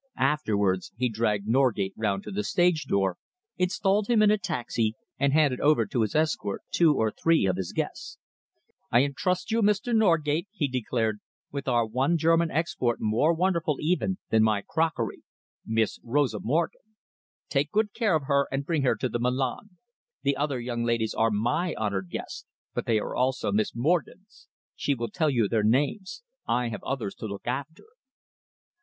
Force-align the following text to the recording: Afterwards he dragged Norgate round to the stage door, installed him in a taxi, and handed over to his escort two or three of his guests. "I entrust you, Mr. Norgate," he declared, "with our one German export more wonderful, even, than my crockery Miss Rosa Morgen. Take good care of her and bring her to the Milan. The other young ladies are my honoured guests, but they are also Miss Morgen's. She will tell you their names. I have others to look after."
Afterwards 0.17 0.91
he 0.97 1.09
dragged 1.09 1.47
Norgate 1.47 1.93
round 1.95 2.23
to 2.23 2.31
the 2.31 2.43
stage 2.43 2.85
door, 2.85 3.17
installed 3.57 4.07
him 4.07 4.23
in 4.23 4.31
a 4.31 4.37
taxi, 4.39 4.95
and 5.19 5.31
handed 5.31 5.59
over 5.61 5.85
to 5.85 6.01
his 6.01 6.15
escort 6.15 6.63
two 6.71 6.95
or 6.95 7.11
three 7.11 7.45
of 7.45 7.55
his 7.55 7.71
guests. 7.71 8.17
"I 8.91 9.03
entrust 9.03 9.51
you, 9.51 9.61
Mr. 9.61 9.95
Norgate," 9.95 10.47
he 10.49 10.67
declared, 10.67 11.19
"with 11.51 11.67
our 11.67 11.85
one 11.85 12.17
German 12.17 12.49
export 12.49 12.97
more 12.99 13.31
wonderful, 13.31 13.77
even, 13.79 14.17
than 14.31 14.41
my 14.41 14.63
crockery 14.67 15.21
Miss 15.67 15.99
Rosa 16.03 16.39
Morgen. 16.39 16.81
Take 17.47 17.71
good 17.71 17.93
care 17.93 18.15
of 18.15 18.23
her 18.23 18.47
and 18.51 18.65
bring 18.65 18.81
her 18.81 18.95
to 18.95 19.07
the 19.07 19.19
Milan. 19.19 19.77
The 20.23 20.35
other 20.35 20.59
young 20.59 20.83
ladies 20.83 21.13
are 21.13 21.29
my 21.29 21.75
honoured 21.75 22.09
guests, 22.09 22.47
but 22.73 22.87
they 22.87 22.97
are 22.97 23.13
also 23.15 23.51
Miss 23.51 23.75
Morgen's. 23.75 24.47
She 24.75 24.95
will 24.95 25.09
tell 25.11 25.29
you 25.29 25.47
their 25.47 25.61
names. 25.63 26.23
I 26.47 26.69
have 26.69 26.81
others 26.83 27.13
to 27.17 27.27
look 27.27 27.45
after." 27.45 27.83